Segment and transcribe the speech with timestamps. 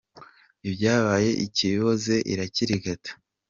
[0.69, 3.11] Ibyaye ikiboze iracyirigata.